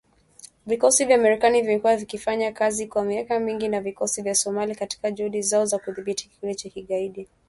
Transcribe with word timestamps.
Vikosi 0.67 1.05
vya 1.05 1.17
Marekani 1.17 1.61
vimekuwa 1.61 1.97
vikifanya 1.97 2.51
kazi 2.51 2.87
kwa 2.87 3.03
miaka 3.03 3.39
mingi 3.39 3.67
na 3.67 3.81
vikosi 3.81 4.21
vya 4.21 4.35
Somalia 4.35 4.75
katika 4.75 5.11
juhudi 5.11 5.41
zao 5.41 5.65
za 5.65 5.79
kudhibiti 5.79 6.29
kikundi 6.29 6.55
cha 6.55 6.69
kigaidi. 6.69 7.27